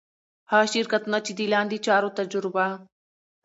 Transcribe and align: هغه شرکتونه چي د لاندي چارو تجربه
هغه 0.51 0.65
شرکتونه 0.73 1.17
چي 1.25 1.31
د 1.35 1.39
لاندي 1.53 1.79
چارو 1.85 2.09
تجربه 2.17 2.65